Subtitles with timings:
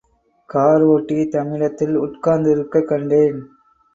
[0.53, 3.39] காரோட்டி தம்மிடத்தில் உட்கார்த்திருக்கக் கண்டேன்.